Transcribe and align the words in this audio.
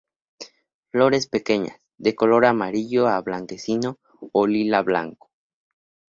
Flores 0.89 1.27
pequeñas, 1.27 1.79
de 1.99 2.15
color 2.15 2.47
amarillo 2.47 3.05
a 3.07 3.21
blanquecino 3.21 3.99
o 4.31 4.47
lila-blanco;. 4.47 5.29